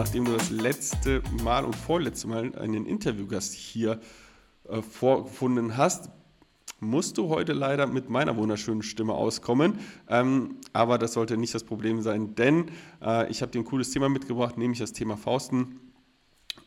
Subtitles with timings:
[0.00, 4.00] nachdem du das letzte Mal und vorletzte Mal einen Interviewgast hier
[4.66, 6.08] äh, vorgefunden hast,
[6.80, 9.78] musst du heute leider mit meiner wunderschönen Stimme auskommen.
[10.08, 12.70] Ähm, aber das sollte nicht das Problem sein, denn
[13.02, 15.89] äh, ich habe dir ein cooles Thema mitgebracht, nämlich das Thema Fausten.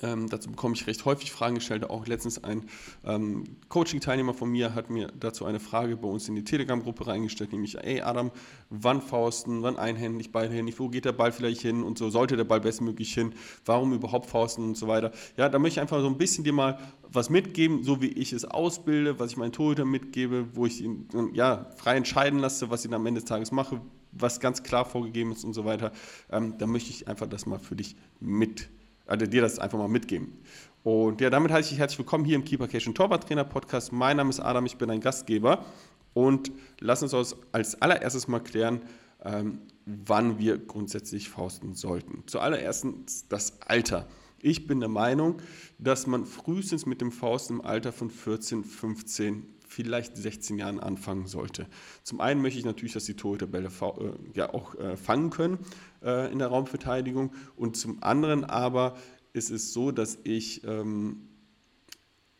[0.04, 1.90] Ähm, dazu bekomme ich recht häufig Fragen gestellt.
[1.90, 2.66] Auch letztens ein
[3.06, 7.54] ähm, Coaching-Teilnehmer von mir hat mir dazu eine Frage bei uns in die Telegram-Gruppe reingestellt,
[7.54, 8.32] nämlich, ey Adam,
[8.70, 12.44] wann Fausten, wann einhändig, beidhändig, wo geht der Ball vielleicht hin und so, sollte der
[12.44, 13.34] Ball bestmöglich hin,
[13.66, 15.14] warum überhaupt Fausten und so weiter.
[15.38, 16.80] Ja, da möchte ich einfach so ein bisschen dir mal
[17.10, 21.08] was mitgeben, so wie ich es ausbilde, was ich meinen Torhüter mitgebe, wo ich ihn
[21.34, 23.80] ja, frei entscheiden lasse, was ich am Ende des Tages mache,
[24.12, 25.94] was ganz klar vorgegeben ist und so weiter.
[26.30, 29.88] Ähm, da möchte ich einfach das mal für dich mitgeben also dir das einfach mal
[29.88, 30.38] mitgeben.
[30.84, 33.92] Und ja, damit heiße ich herzlich willkommen hier im Keeper Cation Torwart Trainer Podcast.
[33.92, 35.66] Mein Name ist Adam, ich bin ein Gastgeber
[36.14, 38.82] und lass uns als allererstes mal klären,
[39.24, 42.24] ähm, wann wir grundsätzlich fausten sollten.
[42.28, 42.86] Zuallererst
[43.30, 44.08] das Alter.
[44.42, 45.42] Ich bin der Meinung,
[45.80, 51.28] dass man frühestens mit dem Faust im Alter von 14, 15, vielleicht 16 Jahren anfangen
[51.28, 51.68] sollte.
[52.04, 55.58] Zum einen möchte ich natürlich, dass die Torhüter Bälle äh, ja auch äh, fangen können
[56.04, 58.96] äh, in der Raumverteidigung und zum anderen aber
[59.34, 61.28] ist es so, dass ich ähm,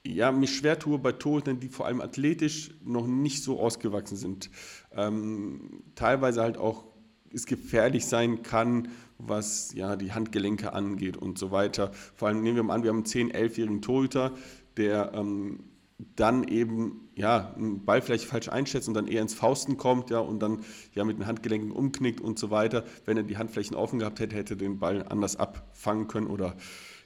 [0.06, 4.50] ja, mich schwer tue bei Torhütern, die vor allem athletisch noch nicht so ausgewachsen sind.
[4.92, 6.86] Ähm, teilweise halt auch
[7.32, 11.92] es gefährlich sein kann, was ja, die Handgelenke angeht und so weiter.
[12.16, 14.34] Vor allem nehmen wir mal an, wir haben einen 10-, 11-jährigen Torhüter,
[14.78, 15.64] der ähm,
[15.98, 20.20] dann eben ja, einen Ball vielleicht falsch einschätzt und dann eher ins Fausten kommt ja,
[20.20, 20.64] und dann
[20.94, 22.84] ja mit den Handgelenken umknickt und so weiter.
[23.06, 26.56] Wenn er die Handflächen offen gehabt hätte, hätte er den Ball anders abfangen können oder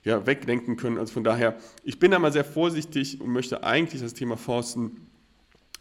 [0.03, 0.97] ja, weglenken können.
[0.97, 5.06] Also von daher, ich bin da mal sehr vorsichtig und möchte eigentlich das Thema Fausten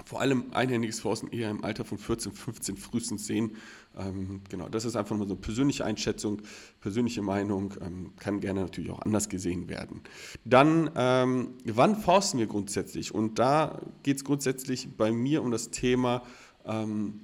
[0.05, 3.57] vor allem einhändiges Forsten eher im Alter von 14, 15 frühestens sehen.
[3.97, 6.43] Ähm, genau, das ist einfach mal so eine persönliche Einschätzung,
[6.81, 10.03] persönliche Meinung, ähm, kann gerne natürlich auch anders gesehen werden.
[10.45, 13.15] Dann, ähm, wann forsten wir grundsätzlich?
[13.15, 16.23] Und da geht es grundsätzlich bei mir um das Thema
[16.67, 17.23] ähm,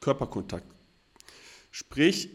[0.00, 0.66] Körperkontakt.
[1.70, 2.30] Sprich,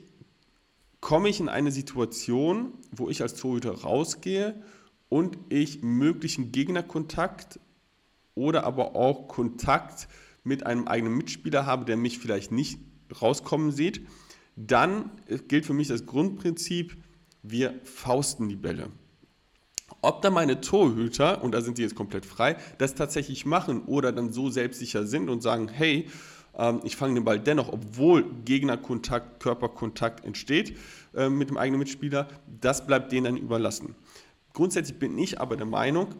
[1.00, 4.62] komme ich in eine Situation, wo ich als Torhüter rausgehe
[5.09, 7.59] und ich möglichen Gegnerkontakt
[8.41, 10.07] oder aber auch Kontakt
[10.44, 12.79] mit einem eigenen Mitspieler habe, der mich vielleicht nicht
[13.22, 14.07] rauskommen sieht,
[14.56, 15.12] dann
[15.47, 16.97] gilt für mich das Grundprinzip,
[17.44, 18.90] wir fausten die Bälle.
[20.01, 24.12] Ob da meine Torhüter, und da sind sie jetzt komplett frei, das tatsächlich machen oder
[24.12, 26.07] dann so selbstsicher sind und sagen, hey,
[26.57, 30.78] ähm, ich fange den Ball dennoch, obwohl Gegnerkontakt, Körperkontakt entsteht
[31.13, 32.28] äh, mit dem eigenen Mitspieler,
[32.59, 33.96] das bleibt denen dann überlassen.
[34.53, 36.16] Grundsätzlich bin ich aber der Meinung,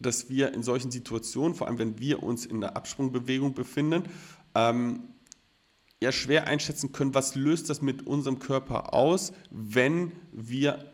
[0.00, 4.04] dass wir in solchen Situationen, vor allem wenn wir uns in der Absprungbewegung befinden,
[4.54, 5.04] ähm,
[6.02, 10.92] ja schwer einschätzen können, was löst das mit unserem Körper aus, wenn wir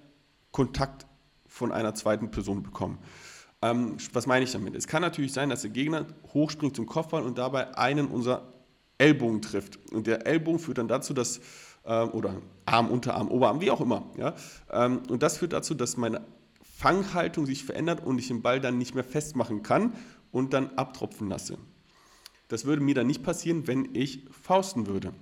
[0.50, 1.06] Kontakt
[1.46, 2.98] von einer zweiten Person bekommen.
[3.62, 4.74] Ähm, was meine ich damit?
[4.74, 8.52] Es kann natürlich sein, dass der Gegner hochspringt zum Kopfball und dabei einen unserer
[8.98, 9.78] Ellbogen trifft.
[9.92, 11.40] Und der Ellbogen führt dann dazu, dass,
[11.84, 14.10] äh, oder Arm, Unterarm, Oberarm, wie auch immer.
[14.18, 14.34] Ja?
[14.70, 16.22] Ähm, und das führt dazu, dass meine
[16.76, 19.94] Fanghaltung sich verändert und ich den Ball dann nicht mehr festmachen kann
[20.30, 21.56] und dann abtropfen lasse.
[22.48, 25.14] Das würde mir dann nicht passieren, wenn ich fausten würde.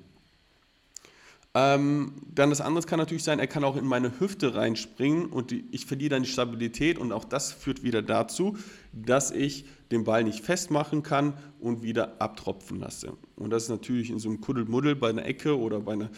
[1.57, 5.53] Ähm, dann das andere kann natürlich sein, er kann auch in meine Hüfte reinspringen und
[5.53, 8.57] die, ich verliere dann die Stabilität und auch das führt wieder dazu,
[8.93, 13.17] dass ich den Ball nicht festmachen kann und wieder abtropfen lasse.
[13.37, 16.11] Und das ist natürlich in so einem Kuddelmuddel bei einer Ecke oder bei einer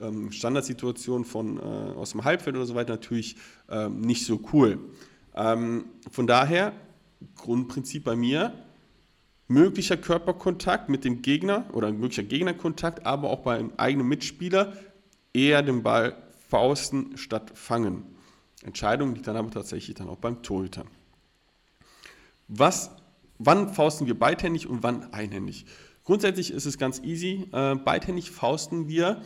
[0.00, 3.36] ähm, Standardsituation von, äh, aus dem Halbfeld oder so weiter natürlich
[3.68, 4.78] ähm, nicht so cool.
[5.34, 6.72] Ähm, von daher,
[7.36, 8.52] Grundprinzip bei mir,
[9.48, 14.72] möglicher Körperkontakt mit dem Gegner oder möglicher Gegnerkontakt, aber auch beim eigenen Mitspieler
[15.32, 16.16] eher den Ball
[16.48, 18.04] fausten statt fangen.
[18.62, 20.84] Entscheidung liegt dann aber tatsächlich dann auch beim Torhüter.
[22.48, 22.90] Was,
[23.38, 25.66] wann fausten wir beidhändig und wann einhändig?
[26.04, 27.48] Grundsätzlich ist es ganz easy.
[27.52, 29.22] Äh, beidhändig fausten wir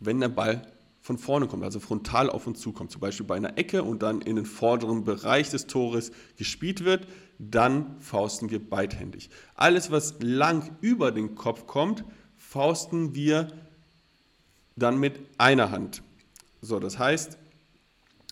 [0.00, 0.62] wenn der Ball
[1.02, 4.20] von vorne kommt, also frontal auf uns zukommt, zum Beispiel bei einer Ecke und dann
[4.20, 7.06] in den vorderen Bereich des Tores gespielt wird,
[7.38, 9.30] dann fausten wir beidhändig.
[9.54, 12.04] Alles, was lang über den Kopf kommt,
[12.36, 13.48] fausten wir
[14.76, 16.02] dann mit einer Hand.
[16.60, 17.38] So, das heißt,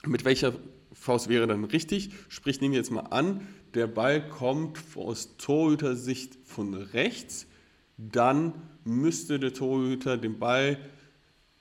[0.06, 0.52] mit welcher
[0.92, 2.10] Faust wäre dann richtig?
[2.28, 7.46] Sprich, nehmen wir jetzt mal an, der Ball kommt aus Torhüter-Sicht von rechts,
[7.96, 8.54] dann
[8.84, 10.78] müsste der Torhüter den Ball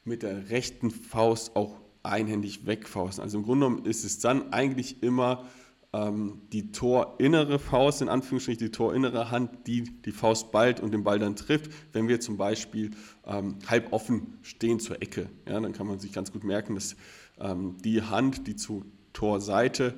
[0.08, 3.24] mit der rechten Faust auch einhändig wegfausten.
[3.24, 5.46] Also im Grunde genommen ist es dann eigentlich immer
[5.94, 11.04] ähm, die torinnere Faust, in Anführungsstrichen die torinnere Hand, die die Faust ballt und den
[11.04, 11.72] Ball dann trifft.
[11.94, 12.92] Wenn wir zum Beispiel
[13.26, 16.96] ähm, halb offen stehen zur Ecke, ja, dann kann man sich ganz gut merken, dass
[17.40, 18.84] ähm, die Hand, die zur
[19.14, 19.96] Torseite,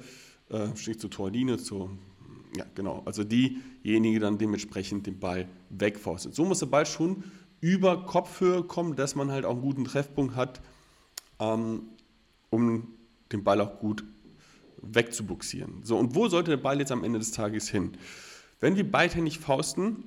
[0.50, 1.92] äh, steht zur Torlinie, zur,
[2.56, 6.36] ja genau, also diejenige dann dementsprechend den Ball wegfaustet.
[6.36, 7.24] So muss der Ball schon
[7.62, 10.62] über Kopfhöhe kommen, dass man halt auch einen guten Treffpunkt hat,
[11.40, 11.84] ähm,
[12.50, 12.88] um
[13.32, 14.04] den Ball auch gut
[14.82, 15.84] wegzubuxieren.
[15.84, 17.98] So, und wo sollte der Ball jetzt am Ende des Tages hin?
[18.60, 20.04] Wenn wir beidhändig fausten,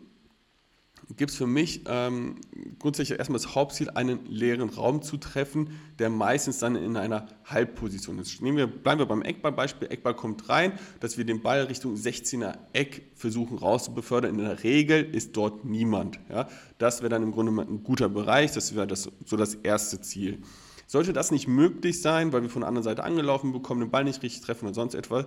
[1.17, 2.37] gibt es für mich ähm,
[2.79, 8.19] grundsätzlich erstmal das Hauptziel, einen leeren Raum zu treffen, der meistens dann in einer Halbposition
[8.19, 8.41] ist.
[8.41, 9.91] Nehmen wir, bleiben wir beim Eckballbeispiel.
[9.91, 14.39] Eckball kommt rein, dass wir den Ball Richtung 16er Eck versuchen rauszubefördern.
[14.39, 16.19] In der Regel ist dort niemand.
[16.31, 16.49] Ja?
[16.79, 20.43] Das wäre dann im Grunde ein guter Bereich, das wäre das, so das erste Ziel.
[20.87, 24.05] Sollte das nicht möglich sein, weil wir von der anderen Seite angelaufen bekommen, den Ball
[24.05, 25.27] nicht richtig treffen oder sonst etwas,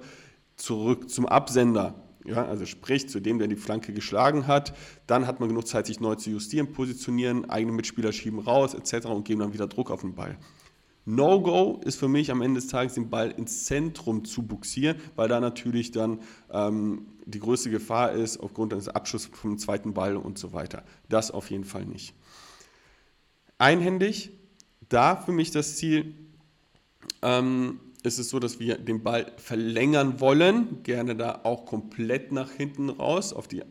[0.57, 4.73] zurück zum Absender ja, also sprich zu dem, der die Flanke geschlagen hat.
[5.07, 9.07] Dann hat man genug Zeit, sich neu zu justieren, positionieren, eigene Mitspieler schieben raus etc.
[9.07, 10.37] und geben dann wieder Druck auf den Ball.
[11.05, 15.29] No-Go ist für mich am Ende des Tages, den Ball ins Zentrum zu buxieren, weil
[15.29, 16.19] da natürlich dann
[16.51, 20.83] ähm, die größte Gefahr ist, aufgrund des Abschusses vom zweiten Ball und so weiter.
[21.07, 22.15] Das auf jeden Fall nicht.
[23.59, 24.31] Einhändig,
[24.89, 26.15] da für mich das Ziel,
[27.21, 32.51] ähm, ist es so, dass wir den Ball verlängern wollen, gerne da auch komplett nach
[32.51, 33.63] hinten raus auf die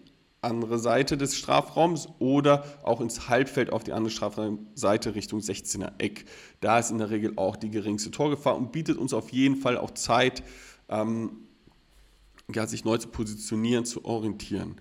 [0.44, 6.26] andere Seite des Strafraums oder auch ins Halbfeld auf die andere Strafraumseite Richtung 16er Eck.
[6.60, 9.78] Da ist in der Regel auch die geringste Torgefahr und bietet uns auf jeden Fall
[9.78, 10.42] auch Zeit,
[10.88, 11.46] ähm,
[12.54, 14.76] ja, sich neu zu positionieren, zu orientieren.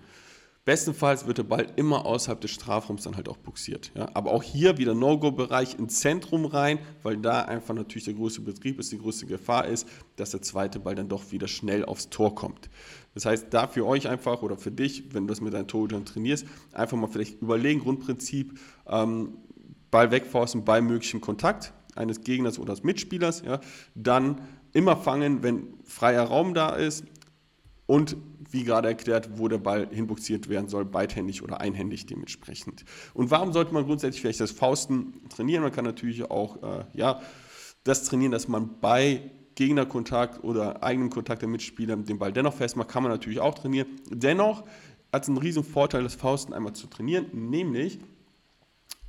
[0.66, 3.92] Bestenfalls wird der Ball immer außerhalb des Strafraums dann halt auch buxiert.
[3.96, 4.08] Ja.
[4.14, 8.80] Aber auch hier wieder No-Go-Bereich ins Zentrum rein, weil da einfach natürlich der größte Betrieb
[8.80, 12.34] ist, die größte Gefahr ist, dass der zweite Ball dann doch wieder schnell aufs Tor
[12.34, 12.70] kommt.
[13.14, 16.06] Das heißt, da für euch einfach oder für dich, wenn du das mit deinen Torhütern
[16.06, 18.58] trainierst, einfach mal vielleicht überlegen, Grundprinzip,
[18.88, 19.38] ähm,
[19.92, 23.60] Ball wegforsten bei möglichem Kontakt eines Gegners oder des Mitspielers, ja,
[23.96, 27.04] dann immer fangen, wenn freier Raum da ist
[27.86, 28.16] und
[28.50, 32.86] wie gerade erklärt, wo der Ball hinbuxiert werden soll, beidhändig oder einhändig dementsprechend.
[33.14, 35.64] Und warum sollte man grundsätzlich vielleicht das Fausten trainieren?
[35.64, 37.22] Man kann natürlich auch äh, ja,
[37.84, 42.90] das trainieren, dass man bei Gegnerkontakt oder eigenem Kontakt der Mitspieler den Ball dennoch festmacht,
[42.90, 43.88] kann man natürlich auch trainieren.
[44.10, 44.64] Dennoch
[45.12, 48.00] hat es einen riesen Vorteil, das Fausten einmal zu trainieren, nämlich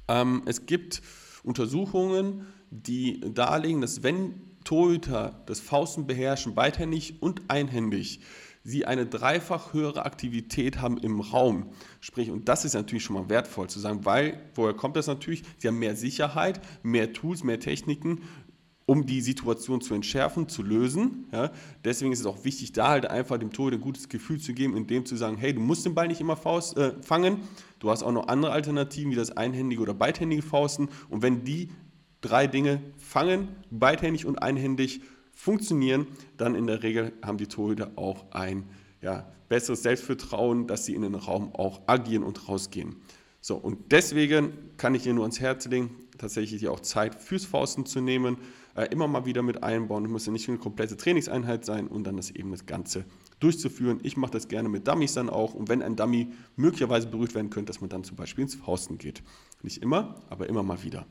[0.09, 1.01] ähm, es gibt
[1.45, 4.35] Untersuchungen, die darlegen, dass wenn
[4.65, 8.21] Torhüter das Fausten beherrschen, beidhändig und einhändig,
[8.65, 11.71] sie eine dreifach höhere Aktivität haben im Raum.
[12.01, 15.45] Sprich, und das ist natürlich schon mal wertvoll zu sagen, weil, woher kommt das natürlich?
[15.59, 18.23] Sie haben mehr Sicherheit, mehr Tools, mehr Techniken,
[18.87, 21.27] um die Situation zu entschärfen, zu lösen.
[21.33, 21.51] Ja.
[21.85, 24.77] Deswegen ist es auch wichtig, da halt einfach dem Torhüter ein gutes Gefühl zu geben,
[24.77, 27.39] indem zu sagen, hey, du musst den Ball nicht immer Faust, äh, fangen,
[27.79, 30.89] du hast auch noch andere Alternativen, wie das einhändige oder beidhändige Fausten.
[31.09, 31.71] Und wenn die
[32.21, 35.03] drei Dinge fangen, beidhändig und einhändig,
[35.35, 38.65] funktionieren, dann in der Regel haben die Torhüter auch ein
[39.03, 42.97] ja, besseres Selbstvertrauen, dass sie in den Raum auch agieren und rausgehen.
[43.41, 47.85] So, und deswegen kann ich Ihnen nur ans Herz legen, tatsächlich auch Zeit fürs Fausten
[47.85, 48.39] zu nehmen,
[48.75, 50.07] äh, immer mal wieder mit einbauen.
[50.07, 53.05] Es muss ja nicht eine komplette Trainingseinheit sein und dann das eben das Ganze
[53.41, 54.01] durchzuführen.
[54.03, 57.51] Ich mache das gerne mit Dummies dann auch und wenn ein Dummy möglicherweise berührt werden
[57.51, 59.23] könnte, dass man dann zum Beispiel ins Fausten geht.
[59.63, 61.05] Nicht immer, aber immer mal wieder.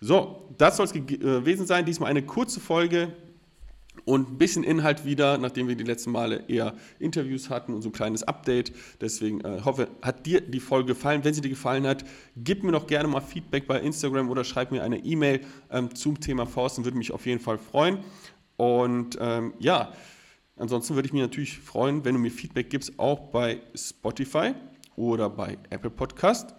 [0.00, 1.84] So, das soll es äh, gewesen sein.
[1.84, 3.12] Diesmal eine kurze Folge
[4.04, 7.88] und ein bisschen Inhalt wieder, nachdem wir die letzten Male eher Interviews hatten und so
[7.88, 8.72] ein kleines Update.
[9.00, 11.24] Deswegen äh, hoffe, hat dir die Folge gefallen.
[11.24, 12.04] Wenn sie dir gefallen hat,
[12.36, 15.40] gib mir doch gerne mal Feedback bei Instagram oder schreib mir eine E-Mail
[15.70, 17.98] ähm, zum Thema Forsten, würde mich auf jeden Fall freuen.
[18.56, 19.92] Und ähm, ja,
[20.56, 24.54] ansonsten würde ich mich natürlich freuen, wenn du mir Feedback gibst, auch bei Spotify
[24.96, 26.54] oder bei Apple Podcast.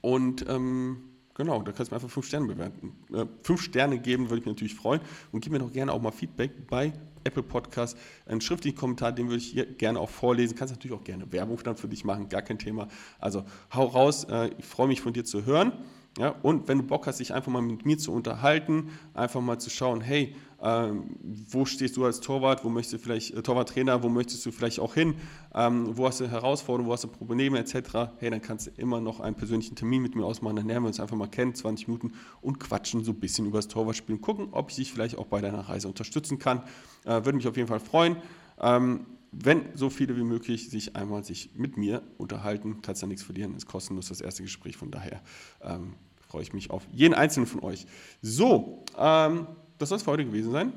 [0.00, 1.07] Und ähm,
[1.38, 2.92] Genau, da kannst du mir einfach fünf Sterne bewerten.
[3.14, 5.00] Äh, fünf Sterne geben würde ich mich natürlich freuen.
[5.30, 6.92] Und gib mir doch gerne auch mal Feedback bei
[7.22, 7.96] Apple Podcast.
[8.26, 10.56] Einen schriftlichen Kommentar, den würde ich hier gerne auch vorlesen.
[10.56, 12.88] Kannst natürlich auch gerne Werbung dann für dich machen, gar kein Thema.
[13.20, 15.72] Also hau raus, äh, ich freue mich von dir zu hören.
[16.18, 19.58] Ja, und wenn du Bock hast, dich einfach mal mit mir zu unterhalten, einfach mal
[19.58, 24.02] zu schauen, hey, ähm, wo stehst du als Torwart, wo möchtest du vielleicht, äh, Torwarttrainer,
[24.02, 25.14] wo möchtest du vielleicht auch hin,
[25.54, 29.00] ähm, wo hast du Herausforderungen, wo hast du Probleme etc., hey, dann kannst du immer
[29.00, 31.86] noch einen persönlichen Termin mit mir ausmachen, dann lernen wir uns einfach mal kennen, 20
[31.86, 35.16] Minuten und quatschen so ein bisschen über das Torwartspiel und gucken, ob ich dich vielleicht
[35.18, 36.64] auch bei deiner Reise unterstützen kann.
[37.04, 38.16] Äh, würde mich auf jeden Fall freuen.
[38.60, 43.08] Ähm, wenn so viele wie möglich sich einmal sich mit mir unterhalten, kannst du ja
[43.08, 45.22] nichts verlieren, ist kostenlos das erste Gespräch, von daher
[45.62, 45.94] ähm,
[46.28, 47.86] freue ich mich auf jeden einzelnen von euch.
[48.22, 49.46] So, ähm,
[49.78, 50.72] das soll es für heute gewesen sein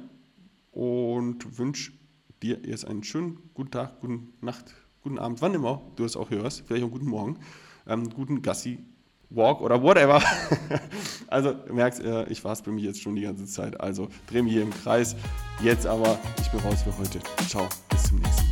[0.72, 1.92] und wünsche
[2.42, 6.30] dir jetzt einen schönen guten Tag, guten Nacht, guten Abend, wann immer du es auch
[6.30, 7.38] hörst, vielleicht auch guten Morgen,
[7.88, 8.80] ähm, guten Gassi
[9.30, 10.22] Walk oder whatever.
[11.28, 13.80] also merkst, äh, ich war es bei mir jetzt schon die ganze Zeit.
[13.80, 15.16] Also dreh mich hier im Kreis.
[15.64, 17.20] Jetzt aber, ich bin raus für heute.
[17.48, 18.51] Ciao, bis zum nächsten Mal.